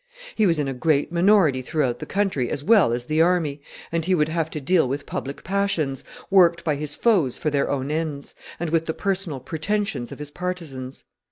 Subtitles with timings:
[0.33, 3.61] He was in a great minority throughout the country as well as the army,
[3.91, 7.69] and he would have to deal with public passions, worked by his foes for their
[7.69, 11.03] own ends, and with the personal pretensions of his partisans.